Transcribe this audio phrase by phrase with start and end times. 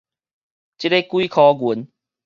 [0.03, 0.03] 這
[0.89, 1.91] 个幾箍銀